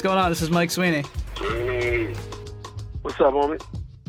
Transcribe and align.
What's 0.00 0.14
going 0.14 0.24
on? 0.24 0.30
This 0.30 0.42
is 0.42 0.50
Mike 0.50 0.70
Sweeney. 0.70 1.02
What's 3.02 3.18
up, 3.18 3.34
homie? 3.34 3.60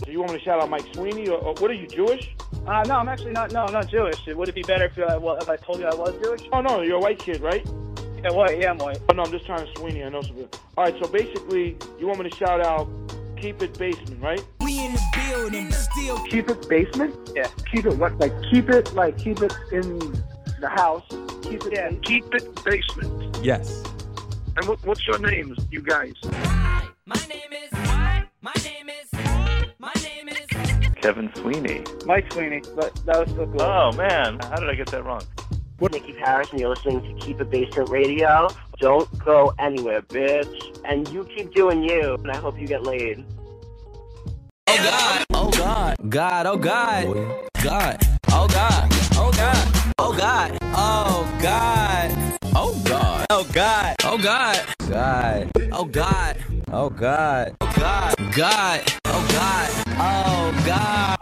Do 0.06 0.12
you 0.12 0.20
want 0.20 0.34
me 0.34 0.38
to 0.38 0.44
shout 0.44 0.62
out 0.62 0.70
Mike 0.70 0.86
Sweeney, 0.94 1.28
or, 1.28 1.40
or 1.40 1.56
what 1.56 1.72
are 1.72 1.74
you 1.74 1.88
Jewish? 1.88 2.30
Uh, 2.68 2.84
no, 2.84 2.98
I'm 2.98 3.10
actually 3.10 3.32
not. 3.32 3.52
No, 3.52 3.66
I'm 3.66 3.74
not 3.74 3.88
Jewish. 3.88 4.24
Would 4.28 4.50
it 4.50 4.54
be 4.54 4.62
better 4.62 4.86
if, 4.86 5.00
uh, 5.00 5.20
well, 5.20 5.38
if 5.38 5.50
I 5.50 5.56
told 5.56 5.80
you 5.80 5.88
I 5.88 5.96
was 5.96 6.16
Jewish? 6.22 6.42
Oh 6.54 6.62
no, 6.62 6.82
you're 6.84 6.98
a 6.98 7.00
white 7.00 7.18
kid, 7.18 7.42
right? 7.42 7.68
Yeah, 8.24 8.32
white. 8.34 8.60
Yeah, 8.60 8.70
I'm 8.70 8.78
white. 8.78 9.00
Oh 9.10 9.14
no, 9.14 9.24
I'm 9.24 9.32
just 9.32 9.48
trying 9.48 9.66
to 9.66 9.80
Sweeney. 9.80 10.04
I 10.04 10.10
know 10.10 10.22
some. 10.22 10.38
All 10.78 10.84
right, 10.84 10.94
so 11.04 11.10
basically, 11.10 11.76
you 12.00 12.06
want 12.06 12.20
me 12.20 12.30
to 12.30 12.36
shout 12.36 12.62
out 12.62 12.88
Keep 13.36 13.64
It 13.64 13.76
Basement, 13.80 14.22
right? 14.22 14.46
We 14.62 14.86
in 14.86 14.94
the 14.94 15.02
building, 15.28 15.72
still 15.72 16.24
Keep 16.26 16.52
it 16.52 16.70
basement? 16.70 17.32
Yeah. 17.36 17.48
Keep 17.72 17.88
it 17.88 17.98
what? 17.98 18.16
Like 18.20 18.34
keep 18.52 18.70
it 18.70 18.94
like 18.94 19.18
keep 19.18 19.42
it 19.42 19.56
in 19.72 19.98
the 20.62 20.70
house. 20.70 21.08
Keep 21.42 21.64
it. 21.64 21.74
Yeah. 21.74 21.90
Keep 22.04 22.36
it 22.36 22.64
basement. 22.64 23.40
Yes. 23.42 23.84
And 24.58 24.68
what, 24.68 24.86
what's 24.86 25.06
your 25.08 25.20
names, 25.20 25.58
you 25.72 25.82
guys? 25.82 26.14
My 27.06 27.20
name 27.28 27.54
is 27.54 27.72
My 28.42 28.54
name 28.64 28.90
is 28.90 29.10
My 29.78 29.94
name 30.04 30.30
is 30.30 30.48
Kevin 31.02 31.32
Sweeney. 31.36 31.84
Mike 32.06 32.32
Sweeney, 32.34 32.62
but 32.76 32.94
that 33.06 33.26
was 33.26 33.30
so 33.36 33.46
cool. 33.46 33.62
Oh 33.62 33.92
man, 33.94 34.40
how 34.40 34.58
did 34.58 34.70
I 34.70 34.76
get 34.76 34.88
that 34.88 35.06
wrong? 35.06 35.22
What? 35.78 35.94
Nikki 35.94 36.14
Paris, 36.14 36.50
and 36.52 36.60
you're 36.60 36.70
listening 36.70 37.02
to 37.02 37.26
Keep 37.26 37.40
It 37.40 37.50
Basement 37.50 37.90
Radio. 37.90 38.50
Don't 38.80 39.08
go 39.24 39.54
anywhere, 39.60 40.02
bitch. 40.02 40.82
And 40.84 41.08
you 41.10 41.24
keep 41.24 41.54
doing 41.54 41.84
you, 41.84 42.16
and 42.16 42.30
I 42.32 42.38
hope 42.38 42.60
you 42.60 42.68
get 42.68 42.84
laid. 42.84 43.24
Oh 44.68 44.78
God, 44.78 45.26
God, 45.60 45.98
God, 46.08 46.46
oh 46.46 46.58
God, 46.58 47.06
God, 47.62 47.98
oh 48.32 48.48
God, 48.48 48.88
oh 49.18 49.32
God, 49.36 49.92
oh 50.00 50.14
God, 50.18 50.58
oh 50.78 51.38
God, 51.42 52.38
oh 52.56 52.82
God, 52.86 53.26
oh 53.30 53.44
God, 53.54 53.96
oh 54.06 54.18
God, 54.18 54.70
Oh 54.72 54.88
God, 54.88 55.52
oh 55.74 55.86
God, 55.86 56.38
oh 56.72 56.90
God, 56.90 57.56
oh 57.60 57.74
God, 57.76 58.16
God, 58.34 58.94
oh 59.04 59.28
God, 59.34 59.70
oh 60.00 60.64
God. 60.66 61.18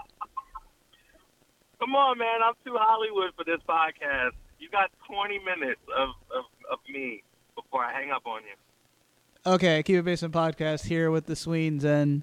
Come 1.80 1.96
on, 1.96 2.20
man. 2.20 2.42
I'm 2.46 2.54
too 2.64 2.76
Hollywood 2.78 3.32
for 3.36 3.44
this 3.44 3.60
podcast. 3.68 4.34
You 4.60 4.70
got 4.70 4.92
20 5.10 5.40
minutes 5.40 5.82
of, 5.98 6.10
of, 6.30 6.46
of 6.72 6.78
me 6.88 7.24
before 7.56 7.84
I 7.84 7.92
hang 7.92 8.12
up 8.12 8.28
on 8.28 8.42
you. 8.44 9.52
Okay, 9.52 9.82
Keep 9.82 9.96
It 9.96 10.06
Basement 10.06 10.36
podcast 10.36 10.86
here 10.86 11.10
with 11.10 11.26
the 11.26 11.36
Sweens 11.36 11.84
and 11.84 12.22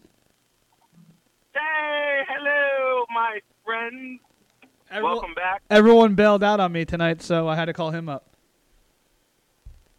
Hey, 1.55 2.23
hello, 2.27 3.06
my 3.25 3.41
friends. 3.64 4.20
everyone, 4.91 5.12
Welcome 5.12 5.34
back. 5.34 5.62
everyone 5.70 6.14
bailed 6.14 6.42
out 6.44 6.61
on 6.61 6.72
me 6.72 6.84
tonight, 6.84 7.22
so 7.22 7.48
I 7.48 7.56
had 7.56 7.66
to 7.66 7.72
call 7.72 7.91
him 7.91 8.06
up. 8.08 8.27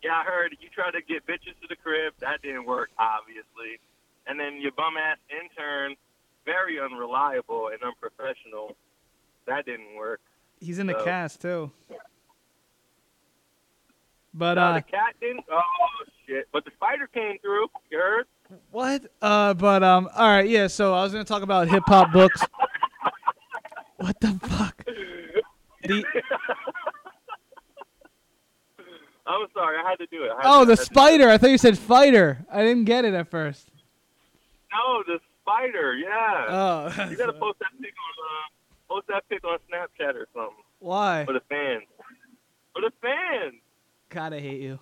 Yeah, 0.03 0.11
I 0.13 0.23
heard 0.23 0.55
you 0.61 0.69
tried 0.69 0.91
to 0.91 1.01
get 1.01 1.25
bitches 1.25 1.59
to 1.61 1.67
the 1.67 1.75
crib. 1.75 2.13
That 2.19 2.43
didn't 2.43 2.65
work, 2.65 2.91
obviously. 2.99 3.79
And 4.27 4.39
then 4.39 4.61
your 4.61 4.71
bum 4.73 4.93
ass 4.97 5.17
intern, 5.31 5.95
very 6.45 6.79
unreliable 6.79 7.69
and 7.69 7.81
unprofessional. 7.81 8.75
That 9.47 9.65
didn't 9.65 9.95
work. 9.97 10.21
He's 10.59 10.77
in 10.77 10.85
the 10.85 10.93
cast 10.93 11.41
too. 11.41 11.71
But 14.35 14.57
Uh, 14.59 14.61
uh, 14.61 14.73
the 14.73 14.81
cat 14.83 15.15
didn't. 15.19 15.45
Oh 15.51 15.63
shit! 16.27 16.47
But 16.51 16.65
the 16.65 16.71
spider 16.75 17.07
came 17.07 17.39
through. 17.39 17.67
You 17.89 17.97
heard? 17.97 18.25
what? 18.69 19.01
Uh, 19.21 19.53
but 19.55 19.81
um, 19.81 20.09
all 20.15 20.27
right, 20.27 20.47
yeah. 20.47 20.67
So 20.67 20.93
I 20.93 21.01
was 21.03 21.11
gonna 21.11 21.23
talk 21.23 21.41
about 21.41 21.67
hip 21.69 21.83
hop 21.87 22.11
books. 22.11 22.41
What 24.05 24.19
the 24.19 24.39
fuck? 24.47 24.85
The 25.81 26.03
I'm 29.25 29.47
sorry, 29.51 29.77
I 29.83 29.89
had 29.89 29.95
to 29.95 30.05
do 30.11 30.25
it. 30.25 30.31
Oh, 30.31 30.35
to- 30.35 30.41
the 30.43 30.43
I 30.43 30.59
had 30.59 30.65
to 30.65 30.65
do 30.65 30.71
it. 30.73 30.85
spider. 30.85 31.29
I 31.29 31.39
thought 31.39 31.49
you 31.49 31.57
said 31.57 31.79
fighter. 31.79 32.45
I 32.51 32.61
didn't 32.61 32.83
get 32.83 33.03
it 33.03 33.15
at 33.15 33.31
first. 33.31 33.71
No, 34.71 35.01
the 35.07 35.19
spider. 35.41 35.95
Yeah. 35.95 36.45
Oh, 36.49 37.07
you 37.09 37.17
gotta 37.17 37.33
post 37.33 37.57
that 37.57 37.71
pic 37.81 37.93
on 37.97 38.13
uh, 38.27 38.93
post 38.93 39.07
that 39.07 39.27
pic 39.27 39.43
on 39.43 39.57
Snapchat 39.71 40.13
or 40.13 40.27
something 40.35 40.53
why? 40.77 41.25
for 41.25 41.33
the 41.33 41.41
fans. 41.49 41.85
For 42.73 42.81
the 42.81 42.91
fans. 43.01 43.55
God, 44.09 44.33
I 44.33 44.39
hate 44.39 44.61
you. 44.61 44.77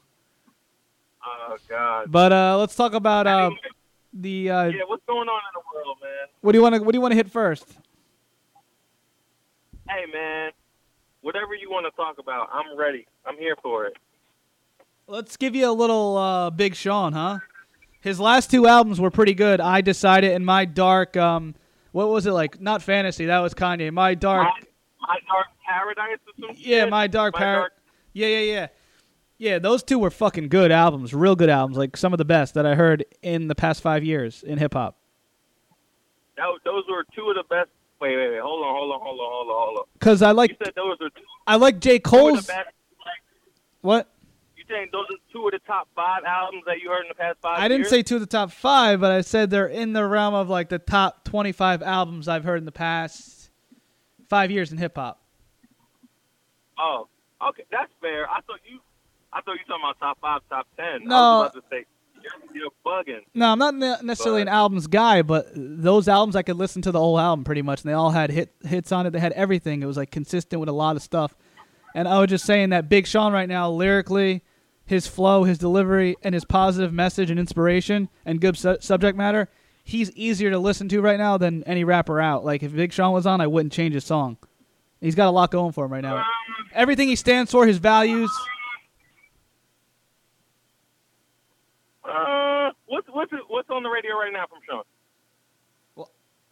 Oh 1.25 1.56
God. 1.69 2.12
But 2.12 2.33
uh, 2.33 2.57
let's 2.57 2.75
talk 2.75 2.94
about 2.94 3.25
uh, 3.25 3.51
the 4.12 4.50
uh, 4.50 4.63
yeah, 4.66 4.81
what's 4.85 5.06
going 5.07 5.29
on 5.29 5.39
in 5.39 5.53
the 5.53 5.62
world, 5.73 5.97
man? 6.01 6.28
what 6.41 6.51
do 6.51 6.57
you 6.57 6.62
want 6.62 6.75
to 6.75 6.83
what 6.83 6.91
do 6.91 6.97
you 6.97 7.01
want 7.01 7.13
to 7.13 7.16
hit 7.16 7.31
first? 7.31 7.78
Hey, 9.89 10.05
man. 10.11 10.51
Whatever 11.21 11.55
you 11.55 11.69
want 11.69 11.85
to 11.85 11.91
talk 11.95 12.17
about, 12.19 12.49
I'm 12.51 12.77
ready. 12.77 13.07
I'm 13.25 13.38
here 13.38 13.55
for 13.61 13.85
it. 13.85 13.97
Let's 15.07 15.38
give 15.38 15.55
you 15.55 15.69
a 15.69 15.71
little 15.71 16.17
uh, 16.17 16.49
Big 16.49 16.75
Sean, 16.75 17.13
huh? 17.13 17.39
His 18.01 18.19
last 18.19 18.51
two 18.51 18.67
albums 18.67 18.99
were 18.99 19.11
pretty 19.11 19.33
good. 19.33 19.61
I 19.61 19.81
decided 19.81 20.33
in 20.33 20.44
my 20.44 20.66
dark, 20.66 21.16
um, 21.16 21.55
what 21.91 22.09
was 22.09 22.25
it 22.25 22.31
like? 22.31 22.59
Not 22.59 22.81
fantasy. 22.81 23.25
That 23.25 23.39
was 23.39 23.53
Kanye. 23.53 23.91
My 23.91 24.13
dark, 24.16 24.47
My, 25.01 25.07
my 25.07 25.17
Dark 25.27 25.47
Paradise 25.66 26.17
or 26.27 26.47
some 26.47 26.55
yeah, 26.57 26.81
shit? 26.81 26.89
my 26.89 27.07
dark 27.07 27.35
paradise. 27.35 27.71
Yeah, 28.11 28.27
yeah, 28.27 28.39
yeah, 28.39 28.67
yeah. 29.38 29.59
Those 29.59 29.83
two 29.83 30.00
were 30.00 30.11
fucking 30.11 30.50
good 30.50 30.71
albums, 30.71 31.13
real 31.13 31.35
good 31.35 31.50
albums, 31.50 31.77
like 31.77 31.95
some 31.95 32.13
of 32.13 32.17
the 32.17 32.25
best 32.25 32.53
that 32.55 32.65
I 32.65 32.75
heard 32.75 33.05
in 33.21 33.47
the 33.47 33.55
past 33.55 33.81
five 33.81 34.03
years 34.03 34.44
in 34.44 34.57
hip 34.57 34.73
hop. 34.73 34.97
That, 36.35 36.47
those 36.65 36.83
were 36.89 37.05
two 37.15 37.29
of 37.29 37.35
the 37.35 37.44
best. 37.50 37.69
Wait, 38.03 38.18
wait, 38.18 38.31
wait. 38.31 38.41
Hold 38.41 38.66
on, 38.66 38.75
hold 38.75 38.91
on, 38.91 39.00
hold 39.00 39.19
on, 39.22 39.31
hold 39.31 39.47
on, 39.47 39.66
hold 39.68 39.78
on. 39.78 39.84
Cause 40.02 40.22
I 40.22 40.31
You 40.31 40.36
like 40.36 40.58
said 40.62 40.74
those 40.75 40.97
are 41.00 41.09
two, 41.09 41.22
I 41.47 41.56
like 41.56 41.80
J 41.80 42.00
Cole's. 42.00 42.50
What? 43.80 44.09
you 44.58 44.66
saying 44.69 44.90
those 44.91 45.06
are 45.06 45.18
two 45.31 45.46
of 45.46 45.53
the 45.53 45.59
top 45.59 45.88
five 45.96 46.25
albums 46.25 46.63
that 46.66 46.80
you 46.81 46.90
heard 46.90 47.03
in 47.03 47.08
the 47.08 47.16
past 47.16 47.38
five 47.42 47.59
I 47.59 47.69
didn't 47.69 47.84
years? 47.84 47.90
say 47.90 48.03
two 48.03 48.16
of 48.16 48.22
the 48.22 48.28
top 48.28 48.52
five, 48.52 49.00
but 49.00 49.13
I 49.13 49.22
said 49.22 49.52
they're 49.52 49.68
in 49.68 49.94
the 49.94 50.06
realm 50.06 50.34
of 50.34 50.50
like 50.50 50.68
the 50.68 50.80
top 50.80 51.24
twenty-five 51.24 51.81
albums 51.81 52.28
I've 52.28 52.44
heard 52.44 52.58
in 52.58 52.66
the 52.66 52.74
past 52.74 53.50
five 54.28 54.52
years 54.52 54.74
in 54.74 54.78
hip 54.80 54.97
hop. 54.97 55.22
Oh, 56.78 57.08
okay, 57.52 57.63
that's 57.72 57.92
fair. 58.02 58.30
I 58.30 58.42
thought 58.42 58.59
you, 58.69 58.80
I 59.31 59.40
thought 59.40 59.53
you 59.53 59.59
were 59.66 59.78
talking 59.78 59.84
about 59.86 60.00
top 60.00 60.18
five, 60.19 60.42
top 60.50 60.68
ten. 60.75 61.08
No. 61.08 61.16
I 61.16 61.19
was 61.19 61.52
about 61.52 61.53
to 61.53 61.62
say 61.69 61.86
you're, 62.53 62.69
bugging. 62.85 63.22
No, 63.34 63.51
I'm 63.51 63.59
not 63.59 63.75
ne- 63.75 64.01
necessarily 64.03 64.41
an 64.41 64.47
albums 64.47 64.88
guy, 64.88 65.22
but 65.22 65.47
those 65.56 66.07
albums 66.07 66.35
I 66.35 66.41
could 66.41 66.57
listen 66.57 66.81
to 66.84 66.91
the 66.91 67.00
whole 67.00 67.19
album 67.19 67.44
pretty 67.44 67.61
much, 67.61 67.81
and 67.81 67.89
they 67.89 67.94
all 67.94 68.11
had 68.11 68.29
hit 68.29 68.53
hits 68.63 68.91
on 68.91 69.06
it. 69.06 69.11
They 69.11 69.19
had 69.19 69.34
everything. 69.34 69.81
It 69.81 69.85
was 69.85 69.97
like 69.97 70.11
consistent 70.11 70.59
with 70.59 70.69
a 70.69 70.73
lot 70.73 70.95
of 70.95 71.01
stuff. 71.01 71.35
And 71.95 72.07
I 72.07 72.19
was 72.19 72.29
just 72.29 72.45
saying 72.45 72.69
that 72.69 72.89
Big 72.89 73.06
Sean 73.06 73.33
right 73.33 73.47
now, 73.47 73.69
lyrically, 73.69 74.44
his 74.85 75.07
flow, 75.07 75.44
his 75.44 75.57
delivery, 75.57 76.16
and 76.23 76.33
his 76.33 76.45
positive 76.45 76.91
message 76.94 77.29
and 77.29 77.39
inspiration 77.39 78.09
and 78.25 78.41
good 78.41 78.57
su- 78.57 78.78
subject 78.79 79.17
matter, 79.17 79.50
he's 79.83 80.12
easier 80.12 80.50
to 80.50 80.59
listen 80.59 80.89
to 80.89 81.01
right 81.01 81.19
now 81.19 81.38
than 81.38 81.63
any 81.66 81.83
rapper 81.83 82.19
out. 82.19 82.44
Like 82.44 82.63
if 82.63 82.73
Big 82.75 82.91
Sean 82.94 83.13
was 83.13 83.25
on, 83.25 83.41
I 83.41 83.47
wouldn't 83.47 83.73
change 83.73 83.94
his 83.94 84.06
song. 84.06 84.38
He's 85.01 85.16
got 85.16 85.28
a 85.28 85.31
lot 85.31 85.51
going 85.51 85.73
for 85.73 85.85
him 85.85 85.91
right 85.91 86.01
now. 86.01 86.17
Um, 86.17 86.23
everything 86.73 87.09
he 87.09 87.16
stands 87.16 87.51
for, 87.51 87.67
his 87.67 87.78
values. 87.78 88.31
Uh, 92.03 92.72
what's 92.86 93.08
what's 93.12 93.31
it, 93.34 93.40
what's 93.47 93.69
on 93.69 93.84
the 93.84 93.90
radio 93.90 94.14
right 94.14 94.34
now 94.34 94.46
from 94.47 94.59
Sean? 94.68 94.84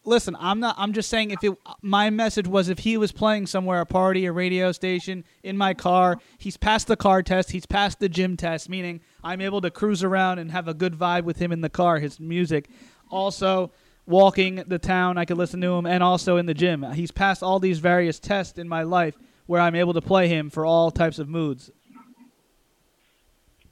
listen, 0.04 0.36
I'm 0.38 0.60
not. 0.60 0.74
I'm 0.78 0.92
just 0.92 1.08
saying 1.08 1.30
if 1.30 1.42
it. 1.42 1.56
My 1.80 2.10
message 2.10 2.46
was 2.46 2.68
if 2.68 2.80
he 2.80 2.96
was 2.96 3.12
playing 3.12 3.46
somewhere, 3.46 3.80
a 3.80 3.86
party, 3.86 4.26
a 4.26 4.32
radio 4.32 4.72
station, 4.72 5.24
in 5.42 5.56
my 5.56 5.74
car, 5.74 6.18
he's 6.38 6.56
passed 6.56 6.86
the 6.86 6.96
car 6.96 7.22
test, 7.22 7.50
he's 7.50 7.66
passed 7.66 8.00
the 8.00 8.08
gym 8.08 8.36
test, 8.36 8.68
meaning 8.68 9.00
I'm 9.22 9.40
able 9.40 9.60
to 9.60 9.70
cruise 9.70 10.02
around 10.02 10.38
and 10.38 10.50
have 10.50 10.68
a 10.68 10.74
good 10.74 10.94
vibe 10.94 11.24
with 11.24 11.38
him 11.38 11.52
in 11.52 11.60
the 11.60 11.70
car. 11.70 11.98
His 11.98 12.20
music, 12.20 12.68
also 13.10 13.72
walking 14.06 14.56
the 14.66 14.78
town, 14.78 15.18
I 15.18 15.24
could 15.24 15.38
listen 15.38 15.60
to 15.60 15.74
him, 15.74 15.86
and 15.86 16.02
also 16.02 16.36
in 16.36 16.46
the 16.46 16.54
gym. 16.54 16.82
He's 16.92 17.12
passed 17.12 17.42
all 17.42 17.60
these 17.60 17.78
various 17.78 18.18
tests 18.18 18.58
in 18.58 18.68
my 18.68 18.82
life 18.82 19.16
where 19.46 19.60
I'm 19.60 19.74
able 19.74 19.94
to 19.94 20.00
play 20.00 20.28
him 20.28 20.50
for 20.50 20.64
all 20.64 20.90
types 20.90 21.18
of 21.18 21.28
moods. 21.28 21.70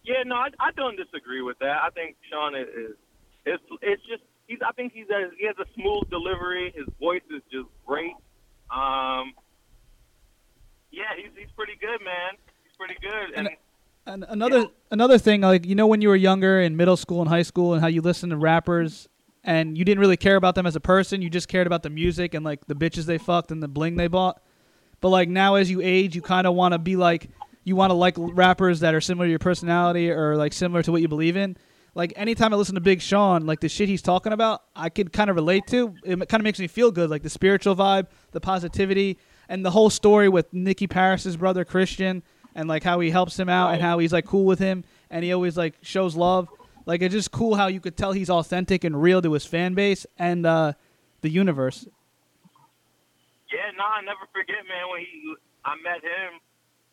Yeah, 0.05 0.23
no, 0.25 0.37
I, 0.37 0.49
I 0.59 0.71
don't 0.73 0.97
disagree 0.97 1.43
with 1.43 1.59
that. 1.59 1.79
I 1.83 1.91
think 1.91 2.17
Sean 2.31 2.55
is, 2.55 2.69
is 2.69 2.97
it's 3.45 3.63
it's 3.83 4.03
just 4.03 4.23
he's 4.47 4.59
I 4.67 4.73
think 4.73 4.93
he's 4.93 5.09
a, 5.11 5.31
he 5.39 5.47
has 5.47 5.57
a 5.59 5.67
smooth 5.75 6.09
delivery. 6.11 6.73
His 6.75 6.87
voice 6.99 7.23
is 7.31 7.43
just 7.53 7.69
great. 7.87 8.15
Um, 8.71 9.33
yeah, 10.91 11.13
he's 11.17 11.31
he's 11.37 11.51
pretty 11.57 11.77
good, 11.81 12.05
man. 12.05 12.33
He's 12.65 12.77
pretty 12.79 12.97
good. 13.01 13.37
And, 13.37 13.49
And 14.07 14.25
another 14.29 14.67
another 14.91 15.19
thing, 15.19 15.43
like 15.43 15.67
you 15.67 15.75
know, 15.75 15.87
when 15.87 16.01
you 16.01 16.09
were 16.09 16.17
younger 16.17 16.61
in 16.61 16.77
middle 16.77 16.97
school 16.97 17.21
and 17.21 17.29
high 17.29 17.43
school, 17.43 17.75
and 17.75 17.83
how 17.83 17.89
you 17.89 18.01
listened 18.01 18.31
to 18.31 18.37
rappers, 18.37 19.09
and 19.45 19.77
you 19.77 19.85
didn't 19.85 20.01
really 20.01 20.17
care 20.17 20.37
about 20.37 20.55
them 20.55 20.67
as 20.67 20.75
a 20.77 20.81
person, 20.81 21.23
you 21.23 21.31
just 21.31 21.49
cared 21.49 21.67
about 21.67 21.83
the 21.83 21.91
music 21.91 22.35
and 22.35 22.45
like 22.45 22.67
the 22.67 22.75
bitches 22.75 23.05
they 23.05 23.19
fucked 23.19 23.51
and 23.53 23.63
the 23.63 23.69
bling 23.69 23.97
they 23.97 24.09
bought. 24.09 24.43
But 25.01 25.11
like 25.11 25.29
now, 25.29 25.55
as 25.55 25.71
you 25.71 25.81
age, 25.83 26.15
you 26.17 26.23
kind 26.23 26.47
of 26.47 26.55
want 26.55 26.73
to 26.73 26.79
be 26.79 26.97
like, 26.97 27.31
you 27.71 27.77
want 27.77 27.91
to 27.91 27.95
like 27.95 28.17
rappers 28.19 28.81
that 28.81 28.95
are 28.97 29.01
similar 29.01 29.27
to 29.27 29.31
your 29.31 29.39
personality 29.39 30.11
or 30.11 30.37
like 30.37 30.53
similar 30.53 30.83
to 30.83 30.91
what 30.91 31.01
you 31.01 31.07
believe 31.07 31.37
in. 31.37 31.57
Like 31.95 32.13
anytime 32.17 32.53
I 32.53 32.57
listen 32.57 32.75
to 32.75 32.81
Big 32.81 33.01
Sean, 33.01 33.47
like 33.47 33.61
the 33.61 33.69
shit 33.69 33.89
he's 33.89 34.03
talking 34.03 34.33
about, 34.33 34.65
I 34.75 34.89
could 34.89 35.13
kind 35.13 35.31
of 35.31 35.37
relate 35.37 35.69
to. 35.69 35.95
It 36.05 36.17
kind 36.29 36.41
of 36.41 36.43
makes 36.43 36.59
me 36.59 36.67
feel 36.67 36.91
good, 36.91 37.11
like 37.11 37.23
the 37.23 37.31
spiritual 37.31 37.77
vibe, 37.77 38.09
the 38.33 38.41
positivity, 38.41 39.19
and 39.49 39.65
the 39.65 39.71
whole 39.71 39.89
story 39.89 40.29
with 40.29 40.53
Nicky 40.53 40.89
Paris's 40.89 41.37
brother 41.37 41.65
Christian, 41.65 42.25
and 42.57 42.69
like 42.69 42.83
how 42.83 42.99
he 42.99 43.11
helps 43.11 43.39
him 43.39 43.49
out 43.49 43.73
and 43.73 43.81
how 43.81 44.01
he's 44.01 44.13
like 44.13 44.27
cool 44.27 44.45
with 44.45 44.59
him, 44.59 44.83
and 45.09 45.25
he 45.25 45.33
always 45.33 45.57
like 45.57 45.75
shows 45.81 46.17
love. 46.17 46.49
Like 46.87 47.03
it's 47.03 47.15
just 47.15 47.31
cool 47.31 47.55
how 47.55 47.69
you 47.69 47.79
could 47.79 47.97
tell 47.97 48.11
he's 48.11 48.31
authentic 48.31 48.83
and 48.83 49.01
real 49.01 49.23
to 49.23 49.33
his 49.33 49.47
fan 49.47 49.75
base 49.75 50.07
and 50.19 50.45
uh, 50.45 50.73
the 51.21 51.29
universe. 51.31 51.87
Yeah, 53.53 53.71
no, 53.79 53.85
I 53.85 54.01
never 54.03 54.27
forget, 54.33 54.67
man. 54.69 54.91
When 54.91 55.01
he, 55.01 55.35
I 55.65 55.77
met 55.85 56.03
him, 56.03 56.41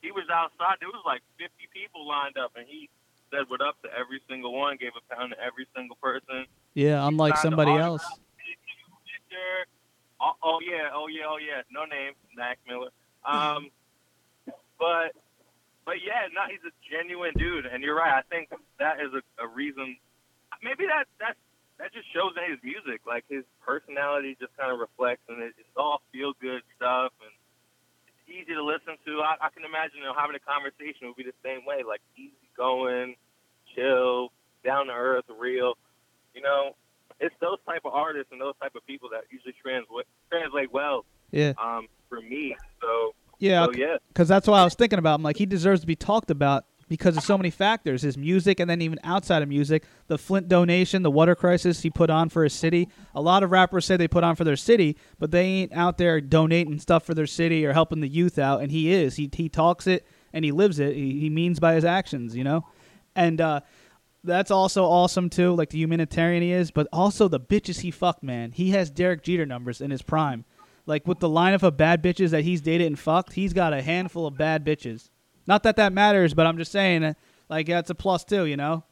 he 0.02 0.12
was 0.12 0.26
outside. 0.32 0.78
There 0.80 0.90
was 0.90 1.04
like 1.06 1.22
50 1.40 1.52
people 1.74 2.08
lined 2.08 2.38
up, 2.38 2.52
and 2.56 2.66
he 2.68 2.90
said 3.32 3.46
what 3.48 3.62
up 3.62 3.82
to 3.84 3.90
every 3.92 4.22
single 4.30 4.54
one, 4.54 4.78
gave 4.78 4.92
a 4.96 5.16
pound 5.16 5.34
to 5.36 5.40
every 5.44 5.68
single 5.76 5.98
person. 6.02 6.46
Yeah, 6.74 7.06
unlike 7.08 7.36
Signed 7.36 7.54
the 7.54 7.58
somebody 7.58 7.78
else. 7.78 8.06
picture. 8.38 9.68
Oh, 10.20 10.34
oh 10.44 10.60
yeah, 10.62 10.90
oh 10.94 11.08
yeah, 11.08 11.26
oh 11.28 11.38
yeah. 11.38 11.62
No 11.72 11.86
name, 11.86 12.14
Mac 12.36 12.58
Miller. 12.68 12.90
Um, 13.26 13.70
but 14.80 15.14
but 15.86 15.98
yeah, 16.06 16.28
no, 16.34 16.42
he's 16.50 16.64
a 16.66 16.74
genuine 16.90 17.34
dude, 17.38 17.66
and 17.66 17.84
you're 17.84 17.96
right. 17.96 18.14
I 18.14 18.22
think 18.30 18.50
that 18.80 19.00
is 19.00 19.12
a, 19.14 19.44
a 19.44 19.48
reason. 19.48 19.98
Maybe 20.64 20.86
that 20.86 21.06
that 21.20 21.36
that 21.80 21.94
just 21.94 22.12
shows 22.14 22.34
in 22.38 22.52
his 22.52 22.60
music, 22.64 23.02
like 23.06 23.26
his 23.30 23.44
personality 23.62 24.36
just 24.40 24.56
kind 24.58 24.72
of 24.72 24.80
reflects, 24.80 25.24
and 25.30 25.42
it, 25.42 25.54
it's 25.58 25.76
all 25.78 26.02
feel 26.12 26.34
good 26.42 26.62
stuff, 26.76 27.12
and 27.22 27.27
easy 28.28 28.54
to 28.54 28.64
listen 28.64 28.96
to. 29.06 29.22
I, 29.22 29.48
I 29.48 29.50
can 29.50 29.64
imagine 29.66 30.00
you 30.00 30.04
know, 30.06 30.14
having 30.18 30.36
a 30.36 30.40
conversation 30.44 31.08
would 31.08 31.16
be 31.16 31.24
the 31.24 31.36
same 31.44 31.66
way, 31.66 31.84
like 31.88 32.02
easy 32.16 32.34
going, 32.56 33.16
chill, 33.76 34.30
down 34.64 34.88
to 34.88 34.94
earth, 34.94 35.26
real. 35.40 35.74
You 36.34 36.42
know, 36.42 36.76
it's 37.20 37.36
those 37.42 37.58
type 37.66 37.82
of 37.86 37.94
artists 37.94 38.32
and 38.32 38.40
those 38.40 38.54
type 38.62 38.76
of 38.76 38.86
people 38.86 39.10
that 39.12 39.24
usually 39.32 39.56
translate 39.62 40.06
translate 40.30 40.72
well 40.72 41.06
Yeah. 41.32 41.54
um, 41.58 41.88
for 42.10 42.22
me. 42.22 42.56
So 42.82 43.14
Yeah, 43.40 43.66
so 43.66 43.72
yeah. 43.74 43.98
because 44.10 44.28
that's 44.28 44.48
what 44.48 44.60
I 44.60 44.64
was 44.64 44.76
thinking 44.76 45.00
about. 45.00 45.16
I'm 45.16 45.24
like, 45.24 45.38
he 45.38 45.46
deserves 45.46 45.82
to 45.82 45.88
be 45.88 45.96
talked 45.96 46.30
about 46.32 46.66
because 46.88 47.18
of 47.18 47.24
so 47.24 47.38
many 47.38 47.50
factors 47.50 48.02
his 48.02 48.18
music, 48.18 48.60
and 48.60 48.70
then 48.70 48.82
even 48.82 49.00
outside 49.04 49.42
of 49.42 49.50
music, 49.50 49.84
the 50.08 50.18
Flint 50.18 50.48
donation, 50.48 51.04
the 51.04 51.12
water 51.12 51.36
crisis 51.36 51.82
he 51.82 51.90
put 51.90 52.10
on 52.10 52.30
for 52.30 52.44
his 52.44 52.54
city. 52.54 52.88
A 53.14 53.22
lot 53.22 53.44
of 53.44 53.52
rappers 53.52 53.86
say 53.86 53.98
they 53.98 54.08
put 54.08 54.24
on 54.24 54.36
for 54.36 54.44
their 54.44 54.56
city, 54.56 54.98
but 55.20 55.32
they 55.32 55.44
ain't 55.44 55.74
out 55.74 55.98
there 55.98 56.22
donating 56.22 56.80
stuff 56.80 57.06
for 57.06 57.14
their 57.14 57.28
city 57.28 57.66
or 57.66 57.74
helping 57.74 58.00
the 58.00 58.08
youth 58.08 58.40
out, 58.40 58.62
and 58.62 58.72
he 58.72 58.92
is. 58.92 59.16
He, 59.16 59.30
he 59.34 59.50
talks 59.50 59.88
it 59.88 60.06
and 60.34 60.46
he 60.46 60.52
lives 60.52 60.80
it. 60.80 60.96
He, 60.96 61.20
he 61.20 61.30
means 61.30 61.60
by 61.60 61.74
his 61.74 61.86
actions, 61.86 62.36
you 62.36 62.44
know? 62.44 62.66
And, 63.16 63.42
uh, 63.42 63.62
that's 64.24 64.52
also 64.52 64.84
awesome 64.84 65.30
too, 65.30 65.56
like 65.56 65.70
the 65.70 65.78
humanitarian 65.78 66.44
he 66.44 66.52
is, 66.52 66.70
but 66.70 66.88
also 66.92 67.28
the 67.28 67.40
bitches 67.40 67.80
he 67.80 67.92
fucked, 67.92 68.24
man. 68.24 68.52
He 68.52 68.72
has 68.72 68.90
Derek 68.90 69.24
Jeter 69.24 69.46
numbers 69.46 69.80
in 69.80 69.90
his 69.90 70.02
prime. 70.02 70.44
Like 70.86 71.08
with 71.08 71.20
the 71.20 71.30
lineup 71.30 71.64
of 71.64 71.78
bad 71.78 72.04
bitches 72.04 72.30
that 72.32 72.44
he's 72.44 72.62
dated 72.62 72.88
and 72.88 73.00
fucked, 73.00 73.34
he's 73.34 73.54
got 73.54 73.74
a 73.74 73.82
handful 73.82 74.28
of 74.28 74.38
bad 74.38 74.66
bitches. 74.66 75.10
Not 75.48 75.64
that 75.64 75.78
that 75.78 75.94
matters, 75.94 76.34
but 76.34 76.46
I'm 76.46 76.58
just 76.58 76.72
saying, 76.72 77.04
uh, 77.04 77.14
like 77.50 77.68
that's 77.68 77.90
a 77.90 77.96
plus 77.96 78.24
too, 78.26 78.46
you 78.46 78.58
know. 78.58 78.84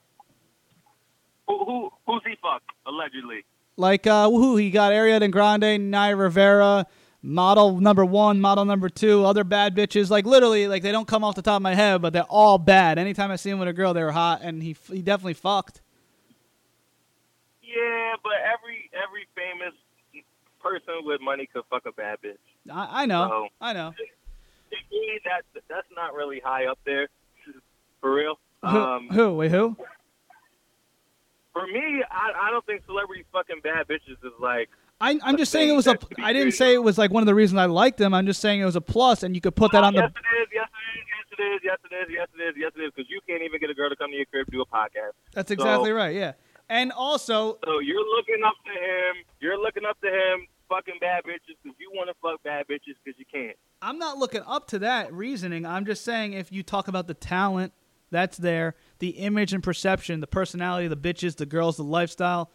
Who, 1.48 1.64
who 1.66 1.90
who's 2.08 2.22
he 2.26 2.36
fucked 2.42 2.72
allegedly? 2.88 3.44
Like 3.78 4.08
uh, 4.08 4.30
who 4.30 4.56
he 4.56 4.72
got 4.72 4.94
Ariana 4.94 5.30
Grande, 5.30 5.92
Naya 5.92 6.16
Rivera, 6.16 6.88
model 7.22 7.80
number 7.82 8.06
one, 8.06 8.40
model 8.40 8.64
number 8.64 8.88
two, 8.88 9.26
other 9.26 9.44
bad 9.44 9.76
bitches. 9.76 10.10
Like 10.10 10.26
literally, 10.26 10.68
like 10.68 10.82
they 10.82 10.94
don't 10.94 11.08
come 11.08 11.24
off 11.26 11.36
the 11.36 11.42
top 11.42 11.58
of 11.58 11.62
my 11.62 11.76
head, 11.76 12.02
but 12.02 12.14
they're 12.14 12.24
all 12.24 12.58
bad. 12.58 12.98
Anytime 12.98 13.32
I 13.32 13.36
see 13.36 13.50
him 13.50 13.60
with 13.60 13.68
a 13.68 13.74
girl, 13.74 13.94
they 13.94 14.02
were 14.04 14.14
hot, 14.14 14.40
and 14.42 14.64
he 14.64 14.76
he 14.92 15.02
definitely 15.02 15.34
fucked. 15.34 15.82
Yeah, 17.62 18.14
but 18.24 18.34
every 18.54 18.90
every 18.94 19.28
famous 19.36 19.74
person 20.62 21.04
with 21.04 21.20
money 21.22 21.48
could 21.52 21.64
fuck 21.70 21.86
a 21.86 21.92
bad 21.92 22.20
bitch. 22.24 22.38
I, 22.74 23.04
I 23.04 23.06
know, 23.06 23.28
So- 23.30 23.48
I 23.62 23.74
know. 23.74 23.94
Me, 24.96 25.20
that 25.26 25.42
that's 25.68 25.88
not 25.96 26.14
really 26.14 26.40
high 26.44 26.66
up 26.68 26.80
there, 26.86 27.08
for 28.02 28.14
real. 28.14 28.40
Who? 28.62 28.68
Um, 28.68 29.10
who? 29.12 29.34
Wait, 29.36 29.52
who? 29.52 29.76
for 31.54 31.66
me, 31.68 32.04
I, 32.12 32.48
I 32.48 32.52
don't 32.52 32.66
think 32.66 32.84
celebrity 32.86 33.24
fucking 33.32 33.62
bad 33.64 33.88
bitches 33.88 34.20
is 34.26 34.34
like. 34.40 34.70
I, 35.00 35.20
I'm 35.24 35.38
just 35.38 35.52
saying 35.52 35.70
it 35.70 35.76
was 35.76 35.88
a. 35.88 35.92
that 35.92 36.02
could 36.08 36.18
be 36.18 36.24
I 36.24 36.32
didn't 36.34 36.54
say 36.54 36.74
it 36.74 36.84
was 36.84 36.98
like 36.98 37.12
one 37.12 37.22
of 37.24 37.28
the 37.28 37.36
reasons 37.36 37.60
I 37.60 37.66
liked 37.66 37.98
them. 37.98 38.14
I'm 38.14 38.26
just 38.26 38.42
saying 38.42 38.62
it 38.62 38.66
was 38.66 38.76
a 38.78 38.82
plus, 38.82 39.24
and 39.24 39.36
you 39.36 39.42
could 39.42 39.56
put 39.56 39.72
that 39.74 39.84
on 39.84 39.94
the. 39.94 40.02
yes, 40.02 40.12
it 40.16 40.42
is. 40.42 40.48
Yes, 40.54 40.68
it 41.32 41.42
is. 41.44 41.62
Yes, 41.64 41.80
it 41.92 41.94
is. 41.94 42.08
Yes, 42.08 42.08
it 42.08 42.10
is. 42.10 42.10
Yes, 42.10 42.28
it 42.34 42.42
is. 42.42 42.56
Yes, 42.58 42.72
it 42.78 42.82
is. 42.82 42.92
Because 42.96 43.10
you 43.10 43.20
can't 43.28 43.44
even 43.44 43.60
get 43.60 43.70
a 43.70 43.74
girl 43.74 43.90
to 43.90 43.96
come 43.96 44.12
to 44.12 44.16
your 44.18 44.26
crib 44.26 44.46
to 44.48 44.52
do 44.52 44.62
a 44.62 44.66
podcast. 44.66 45.12
That's 45.34 45.52
exactly 45.52 45.90
So- 45.92 45.96
right. 45.96 46.16
Yeah, 46.16 46.34
and 46.70 46.92
also 46.94 47.58
So 47.66 47.80
you're 47.80 48.06
looking 48.16 48.44
up 48.46 48.56
to 48.66 48.72
him. 48.72 49.24
You're 49.42 49.60
looking 49.62 49.84
up 49.86 50.00
to 50.02 50.08
him, 50.08 50.48
fucking 50.70 50.96
bad 51.02 51.24
bitches, 51.24 51.56
because 51.64 51.78
you 51.80 51.92
want 51.94 52.10
to 52.10 52.16
fuck 52.22 52.42
bad 52.44 52.66
bitches 52.68 52.96
because 53.04 53.20
you 53.20 53.26
can't. 53.32 53.58
I'm 53.82 53.98
not 53.98 54.18
looking 54.18 54.42
up 54.46 54.68
to 54.70 54.80
that 54.80 55.14
reasoning. 55.14 55.66
I'm 55.66 55.86
just 55.86 56.04
saying 56.04 56.34
if 56.34 56.52
you 56.52 56.64
talk 56.64 56.88
about 56.88 57.08
the 57.08 57.14
talent 57.14 57.74
that's 58.12 58.38
there, 58.38 58.76
the 59.00 59.10
image 59.10 59.54
and 59.54 59.64
perception, 59.64 60.20
the 60.20 60.28
personality, 60.28 60.88
the 60.88 60.98
bitches, 60.98 61.36
the 61.36 61.46
girls, 61.46 61.78
the 61.78 61.84
lifestyle. 61.84 62.52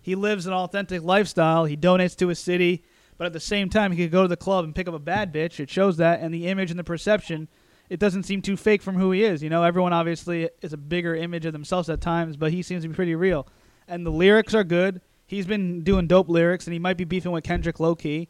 He 0.00 0.14
lives 0.14 0.46
an 0.46 0.52
authentic 0.52 1.02
lifestyle. 1.02 1.64
He 1.64 1.76
donates 1.76 2.16
to 2.16 2.28
his 2.28 2.38
city, 2.38 2.84
but 3.16 3.26
at 3.26 3.32
the 3.32 3.40
same 3.40 3.68
time, 3.68 3.92
he 3.92 4.04
could 4.04 4.12
go 4.12 4.22
to 4.22 4.28
the 4.28 4.36
club 4.36 4.64
and 4.64 4.74
pick 4.74 4.88
up 4.88 4.94
a 4.94 4.98
bad 4.98 5.32
bitch. 5.32 5.60
It 5.60 5.70
shows 5.70 5.96
that, 5.96 6.20
and 6.20 6.32
the 6.32 6.46
image 6.46 6.70
and 6.70 6.78
the 6.78 6.84
perception. 6.84 7.48
It 7.90 7.98
doesn't 7.98 8.24
seem 8.24 8.42
too 8.42 8.56
fake 8.56 8.82
from 8.82 8.96
who 8.96 9.12
he 9.12 9.24
is. 9.24 9.42
You 9.42 9.48
know, 9.48 9.62
everyone 9.62 9.92
obviously 9.92 10.50
is 10.60 10.72
a 10.72 10.76
bigger 10.76 11.14
image 11.14 11.46
of 11.46 11.52
themselves 11.52 11.88
at 11.88 12.00
times, 12.00 12.36
but 12.36 12.52
he 12.52 12.62
seems 12.62 12.82
to 12.82 12.88
be 12.88 12.94
pretty 12.94 13.14
real. 13.14 13.48
And 13.86 14.04
the 14.04 14.10
lyrics 14.10 14.54
are 14.54 14.64
good. 14.64 15.00
He's 15.28 15.46
been 15.46 15.82
doing 15.82 16.08
dope 16.08 16.28
lyrics, 16.28 16.66
and 16.66 16.72
he 16.72 16.80
might 16.80 16.96
be 16.96 17.04
beefing 17.04 17.30
with 17.30 17.44
Kendrick 17.44 17.78
low 17.78 17.94
key 17.94 18.28